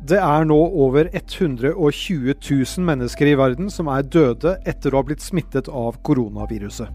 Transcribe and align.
Det 0.00 0.16
er 0.16 0.46
nå 0.48 0.56
over 0.56 1.10
120 1.12 2.32
000 2.32 2.86
mennesker 2.88 3.28
i 3.28 3.34
verden 3.36 3.68
som 3.68 3.90
er 3.92 4.06
døde 4.08 4.54
etter 4.64 4.94
å 4.94 5.02
ha 5.02 5.06
blitt 5.10 5.20
smittet 5.20 5.68
av 5.68 5.98
koronaviruset. 6.08 6.88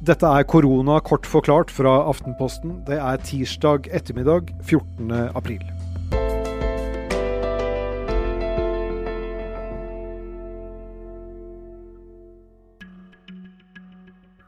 Dette 0.00 0.30
er 0.30 0.46
korona 0.48 1.00
kort 1.04 1.26
forklart 1.26 1.72
fra 1.74 1.98
Aftenposten. 2.08 2.78
Det 2.86 2.96
er 2.96 3.18
tirsdag 3.26 3.90
ettermiddag 3.90 4.54
14. 4.62 5.10
april. 5.34 5.66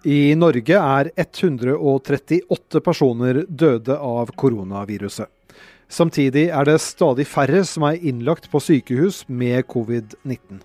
I 0.07 0.33
Norge 0.39 0.79
er 0.79 1.13
138 1.19 2.87
personer 2.87 3.45
døde 3.51 3.99
av 3.99 4.31
koronaviruset. 4.39 5.42
Samtidig 5.93 6.47
er 6.49 6.65
det 6.65 6.79
stadig 6.81 7.27
færre 7.29 7.61
som 7.69 7.85
er 7.85 8.01
innlagt 8.01 8.47
på 8.49 8.61
sykehus 8.65 9.27
med 9.29 9.67
covid-19. 9.69 10.63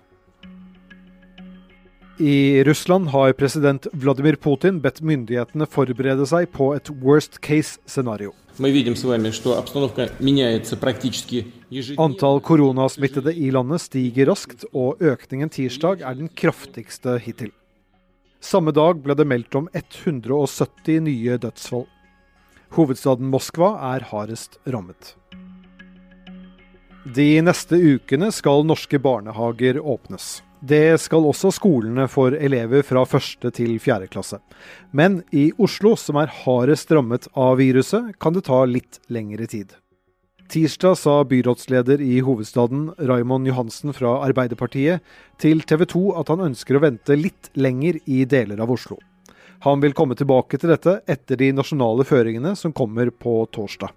I 2.18 2.64
Russland 2.66 3.10
har 3.12 3.34
president 3.38 3.86
Vladimir 3.92 4.38
Putin 4.40 4.80
bedt 4.82 5.02
myndighetene 5.04 5.68
forberede 5.70 6.24
seg 6.26 6.48
på 6.50 6.72
et 6.74 6.88
worst 7.04 7.38
case-scenario. 7.44 8.32
Antall 12.06 12.40
koronasmittede 12.48 13.36
i 13.36 13.52
landet 13.54 13.84
stiger 13.84 14.32
raskt, 14.32 14.64
og 14.72 14.98
økningen 15.12 15.52
tirsdag 15.52 16.02
er 16.02 16.18
den 16.18 16.32
kraftigste 16.32 17.20
hittil. 17.22 17.52
Samme 18.40 18.72
dag 18.74 19.04
ble 19.04 19.14
det 19.18 19.28
meldt 19.28 19.54
om 19.60 19.68
170 19.76 21.04
nye 21.04 21.38
dødsfall. 21.38 21.86
Hovedstaden 22.76 23.30
Moskva 23.32 23.72
er 23.94 24.04
hardest 24.10 24.58
rammet. 24.68 25.14
De 27.08 27.40
neste 27.40 27.78
ukene 27.78 28.28
skal 28.34 28.66
norske 28.68 29.00
barnehager 29.00 29.80
åpnes. 29.80 30.42
Det 30.60 30.98
skal 31.00 31.24
også 31.24 31.52
skolene 31.54 32.08
for 32.10 32.34
elever 32.34 32.82
fra 32.84 33.04
første 33.06 33.52
til 33.54 33.78
fjerde 33.80 34.10
klasse. 34.12 34.40
Men 34.92 35.22
i 35.32 35.48
Oslo, 35.56 35.94
som 35.96 36.18
er 36.20 36.32
hardest 36.42 36.90
rammet 36.92 37.30
av 37.38 37.56
viruset, 37.62 38.12
kan 38.20 38.36
det 38.36 38.44
ta 38.50 38.64
litt 38.66 39.00
lengre 39.08 39.46
tid. 39.48 39.76
Tirsdag 40.48 40.96
sa 40.96 41.22
byrådsleder 41.28 42.00
i 42.00 42.20
hovedstaden, 42.24 42.88
Raimond 42.98 43.48
Johansen 43.48 43.92
fra 43.92 44.18
Arbeiderpartiet, 44.24 45.04
til 45.38 45.60
TV 45.62 45.84
2 45.92 46.04
at 46.20 46.32
han 46.32 46.44
ønsker 46.50 46.76
å 46.76 46.82
vente 46.84 47.16
litt 47.16 47.50
lenger 47.56 48.00
i 48.08 48.24
deler 48.28 48.60
av 48.64 48.72
Oslo. 48.72 48.98
Han 49.64 49.80
vil 49.82 49.94
komme 49.96 50.14
tilbake 50.14 50.58
til 50.60 50.70
dette 50.70 51.00
etter 51.10 51.40
de 51.40 51.50
nasjonale 51.56 52.06
føringene 52.06 52.54
som 52.56 52.74
kommer 52.74 53.10
på 53.10 53.40
torsdag. 53.54 53.90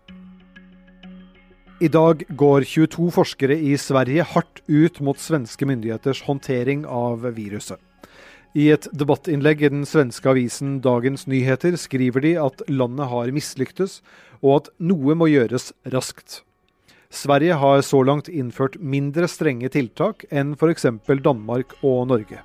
I 1.81 1.89
dag 1.89 2.23
går 2.37 2.65
22 2.65 3.07
forskere 3.13 3.55
i 3.57 3.75
Sverige 3.81 4.25
hardt 4.33 4.61
ut 4.67 4.99
mot 5.01 5.17
svenske 5.17 5.65
myndigheters 5.65 6.21
håndtering 6.27 6.83
av 6.85 7.25
viruset. 7.37 7.79
I 8.53 8.67
et 8.73 8.85
debattinnlegg 8.91 9.63
i 9.63 9.71
den 9.71 9.85
svenske 9.87 10.27
avisen 10.27 10.75
Dagens 10.83 11.23
Nyheter 11.29 11.77
skriver 11.79 12.25
de 12.25 12.35
at 12.41 12.61
landet 12.67 13.07
har 13.09 13.31
mislyktes, 13.31 14.01
og 14.43 14.57
at 14.57 14.69
noe 14.77 15.15
må 15.15 15.29
gjøres 15.31 15.71
raskt. 15.93 16.41
Sverige 17.11 17.57
har 17.59 17.81
så 17.85 18.03
langt 18.07 18.29
innført 18.29 18.77
mindre 18.77 19.29
strenge 19.31 19.71
tiltak 19.71 20.25
enn 20.29 20.53
f.eks. 20.59 20.89
Danmark 21.23 21.77
og 21.81 22.07
Norge. 22.11 22.43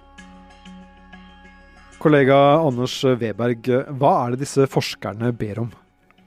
Kollega 2.02 2.39
Anders 2.61 2.94
Weberg, 3.05 3.69
hva 3.97 4.12
er 4.27 4.34
det 4.34 4.44
disse 4.44 4.66
forskerne 4.70 5.33
ber 5.36 5.64
om? 5.64 5.70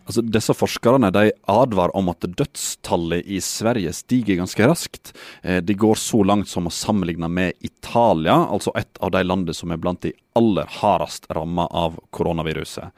Altså, 0.09 0.23
disse 0.25 0.55
forskerne 0.57 1.11
de 1.13 1.27
advarer 1.53 1.93
om 1.93 2.07
at 2.09 2.25
dødstallet 2.25 3.27
i 3.29 3.37
Sverige 3.45 3.91
stiger 3.93 4.39
ganske 4.39 4.65
raskt. 4.65 5.11
Eh, 5.43 5.59
de 5.61 5.75
går 5.77 5.99
så 6.01 6.23
langt 6.25 6.49
som 6.49 6.65
å 6.65 6.73
sammenligne 6.73 7.27
med 7.29 7.53
Italia, 7.61 8.33
altså 8.49 8.73
et 8.73 8.97
av 9.05 9.11
de 9.13 9.21
landene 9.21 9.53
som 9.53 9.69
er 9.69 9.77
blant 9.77 10.01
de 10.01 10.15
aller 10.39 10.65
hardest 10.79 11.27
ramma 11.29 11.67
av 11.69 11.99
koronaviruset. 12.09 12.89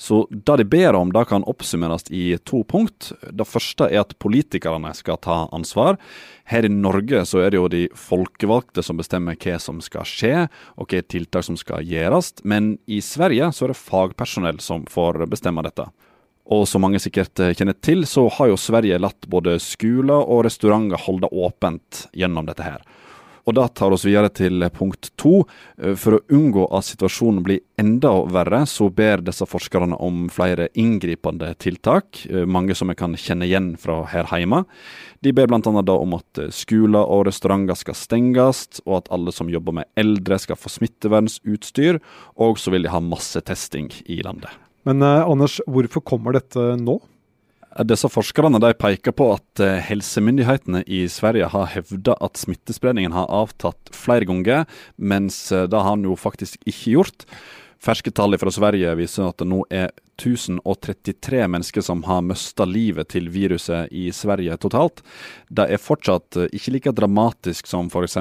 Så 0.00 0.22
det 0.30 0.56
de 0.62 0.64
ber 0.64 0.96
om, 0.96 1.12
det 1.12 1.26
kan 1.28 1.44
oppsummeres 1.44 2.08
i 2.08 2.38
to 2.48 2.62
punkt. 2.64 3.10
Det 3.28 3.44
første 3.44 3.90
er 3.90 4.00
at 4.00 4.16
politikerne 4.24 4.94
skal 4.96 5.20
ta 5.20 5.36
ansvar. 5.52 6.00
Her 6.48 6.64
i 6.64 6.72
Norge 6.72 7.26
så 7.28 7.44
er 7.44 7.52
det 7.52 7.60
jo 7.60 7.68
de 7.68 7.82
folkevalgte 7.92 8.80
som 8.84 8.96
bestemmer 8.96 9.36
hva 9.36 9.60
som 9.60 9.84
skal 9.84 10.08
skje, 10.08 10.48
og 10.80 10.88
hva 10.88 11.04
tiltak 11.04 11.44
som 11.44 11.60
skal 11.60 11.84
gjøres. 11.84 12.32
Men 12.40 12.78
i 12.88 13.02
Sverige 13.04 13.52
så 13.52 13.68
er 13.68 13.74
det 13.74 13.80
fagpersonell 13.84 14.64
som 14.64 14.88
får 14.88 15.26
bestemme 15.28 15.60
dette. 15.68 15.90
Og 16.52 16.66
som 16.68 16.84
mange 16.84 17.00
sikkert 17.00 17.40
eh, 17.40 17.54
kjenner 17.56 17.76
til, 17.80 18.04
så 18.08 18.26
har 18.36 18.50
jo 18.50 18.60
Sverige 18.60 19.00
latt 19.00 19.28
både 19.32 19.56
skoler 19.62 20.20
og 20.28 20.44
restauranter 20.44 21.00
holde 21.06 21.30
åpent 21.32 22.06
gjennom 22.12 22.48
dette 22.48 22.66
her. 22.66 22.84
Og 23.44 23.52
Det 23.54 23.64
tar 23.76 23.92
oss 23.92 24.06
videre 24.06 24.30
til 24.32 24.64
punkt 24.72 25.10
to. 25.20 25.44
Eh, 25.78 25.94
for 26.00 26.16
å 26.16 26.22
unngå 26.32 26.66
at 26.72 26.86
situasjonen 26.88 27.42
blir 27.44 27.60
enda 27.80 28.12
verre, 28.32 28.64
så 28.68 28.88
ber 28.92 29.24
disse 29.24 29.44
forskerne 29.48 29.96
om 30.00 30.28
flere 30.32 30.68
inngripende 30.74 31.54
tiltak, 31.60 32.26
eh, 32.28 32.44
mange 32.44 32.74
som 32.74 32.88
vi 32.88 32.94
kan 32.94 33.16
kjenne 33.16 33.44
igjen 33.44 33.76
fra 33.80 34.04
her 34.04 34.24
hjemme. 34.24 34.64
De 35.22 35.32
ber 35.32 35.46
bl.a. 35.46 35.60
om 35.60 36.14
at 36.14 36.52
skoler 36.52 37.04
og 37.04 37.26
restauranter 37.28 37.76
skal 37.76 37.94
stenges, 37.94 38.80
og 38.84 39.04
at 39.04 39.08
alle 39.12 39.32
som 39.32 39.48
jobber 39.48 39.72
med 39.80 39.88
eldre 39.96 40.38
skal 40.38 40.56
få 40.56 40.68
smittevernutstyr, 40.68 42.00
og 42.36 42.60
så 42.60 42.70
vil 42.70 42.84
de 42.84 42.92
ha 42.92 43.00
massetesting 43.00 43.90
i 44.04 44.20
landet. 44.24 44.52
Men 44.88 45.02
eh, 45.02 45.24
Anders, 45.24 45.58
hvorfor 45.66 46.04
kommer 46.04 46.36
dette 46.36 46.74
nå? 46.80 46.98
Disse 47.82 48.06
forskerne 48.06 48.60
de 48.62 48.70
peker 48.78 49.14
på 49.16 49.32
at 49.34 49.62
eh, 49.64 49.80
helsemyndighetene 49.82 50.84
i 50.86 51.04
Sverige 51.10 51.48
har 51.50 51.72
hevda 51.72 52.14
at 52.22 52.38
smittespredningen 52.38 53.16
har 53.16 53.32
avtatt 53.34 53.90
flere 53.94 54.28
ganger, 54.28 54.68
mens 54.94 55.48
eh, 55.50 55.66
det 55.66 55.80
har 55.82 55.98
den 55.98 56.06
jo 56.06 56.14
faktisk 56.18 56.60
ikke 56.68 56.98
gjort. 56.98 57.26
Ferske 57.84 58.10
tall 58.10 58.38
fra 58.40 58.48
Sverige 58.50 58.94
viser 58.96 59.26
at 59.28 59.42
det 59.42 59.46
nå 59.50 59.58
er 59.68 59.90
1033 60.16 61.42
mennesker 61.52 61.84
som 61.84 62.00
har 62.06 62.22
mista 62.24 62.64
livet 62.64 63.10
til 63.12 63.26
viruset 63.34 63.92
i 63.92 64.06
Sverige 64.14 64.56
totalt. 64.62 65.02
Det 65.52 65.66
er 65.68 65.82
fortsatt 65.82 66.38
ikke 66.46 66.72
like 66.72 66.94
dramatisk 66.96 67.68
som 67.68 67.90
f.eks. 67.92 68.16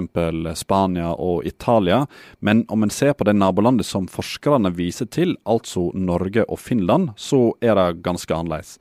Spania 0.59 1.13
og 1.15 1.47
Italia, 1.47 2.01
men 2.43 2.65
om 2.67 2.83
en 2.83 2.91
ser 2.91 3.15
på 3.15 3.23
det 3.29 3.37
nabolandet 3.39 3.87
som 3.87 4.09
forskerne 4.11 4.73
viser 4.75 5.07
til, 5.07 5.37
altså 5.47 5.91
Norge 5.95 6.43
og 6.49 6.59
Finland, 6.59 7.13
så 7.15 7.53
er 7.63 7.79
det 7.79 8.03
ganske 8.03 8.35
annerledes. 8.35 8.75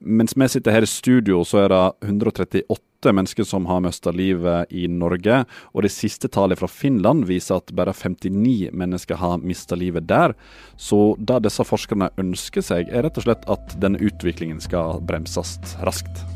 Mens 0.00 0.36
vi 0.36 0.48
sitter 0.48 0.74
her 0.74 0.84
i 0.84 0.86
studio, 0.86 1.40
så 1.44 1.62
er 1.64 1.72
det 1.72 1.80
138 2.04 3.12
mennesker 3.16 3.46
som 3.48 3.64
har 3.66 3.80
mista 3.80 4.12
livet 4.12 4.72
i 4.72 4.84
Norge. 4.92 5.44
Og 5.72 5.86
det 5.86 5.92
siste 5.94 6.28
tallet 6.28 6.60
fra 6.60 6.68
Finland 6.68 7.24
viser 7.30 7.62
at 7.62 7.72
bare 7.72 7.94
59 7.96 8.74
mennesker 8.76 9.16
har 9.16 9.40
mista 9.40 9.78
livet 9.78 10.08
der. 10.08 10.36
Så 10.76 11.16
det 11.16 11.46
disse 11.48 11.64
forskerne 11.64 12.10
ønsker 12.20 12.64
seg, 12.64 12.92
er 12.92 13.08
rett 13.08 13.16
og 13.16 13.24
slett 13.24 13.48
at 13.48 13.76
denne 13.80 14.00
utviklingen 14.04 14.60
skal 14.60 15.00
bremses 15.00 15.56
raskt. 15.80 16.26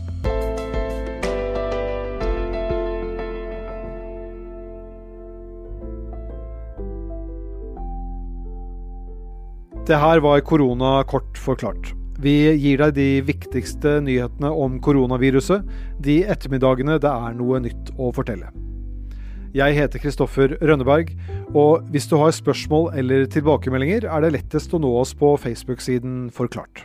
Det 9.90 9.98
her 9.98 10.20
var 10.22 10.40
korona 10.46 11.00
kort 11.04 11.36
forklart. 11.36 11.99
Vi 12.20 12.52
gir 12.60 12.82
deg 12.82 12.96
de 12.98 13.08
viktigste 13.24 13.94
nyhetene 14.04 14.50
om 14.52 14.74
koronaviruset 14.84 15.64
de 16.04 16.18
ettermiddagene 16.28 16.98
det 17.00 17.08
er 17.08 17.38
noe 17.38 17.62
nytt 17.64 17.94
å 17.96 18.10
fortelle. 18.12 18.50
Jeg 19.56 19.74
heter 19.74 20.02
Kristoffer 20.02 20.52
Rønneberg, 20.60 21.14
og 21.56 21.88
hvis 21.90 22.06
du 22.10 22.18
har 22.20 22.36
spørsmål 22.36 22.92
eller 23.00 23.24
tilbakemeldinger, 23.32 24.04
er 24.04 24.22
det 24.22 24.34
lettest 24.36 24.76
å 24.76 24.82
nå 24.82 24.92
oss 25.00 25.16
på 25.16 25.32
Facebook-siden 25.40 26.28
Forklart. 26.36 26.84